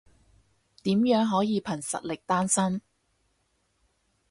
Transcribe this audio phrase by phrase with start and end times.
[0.81, 2.81] 點樣可以憑實力單身？